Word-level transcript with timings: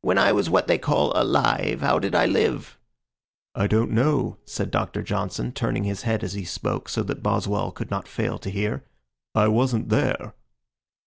When 0.00 0.16
I 0.16 0.32
was 0.32 0.48
what 0.48 0.66
they 0.66 0.78
call 0.78 1.12
alive, 1.14 1.82
how 1.82 1.98
did 1.98 2.14
I 2.14 2.24
live?" 2.24 2.78
"I 3.54 3.66
don't 3.66 3.90
know," 3.90 4.38
said 4.46 4.70
Doctor 4.70 5.02
Johnson, 5.02 5.52
turning 5.52 5.84
his 5.84 6.04
head 6.08 6.24
as 6.24 6.32
he 6.32 6.46
spoke 6.46 6.88
so 6.88 7.02
that 7.02 7.22
Boswell 7.22 7.70
could 7.70 7.90
not 7.90 8.08
fail 8.08 8.38
to 8.38 8.48
hear. 8.48 8.84
"I 9.34 9.48
wasn't 9.48 9.90
there." 9.90 10.32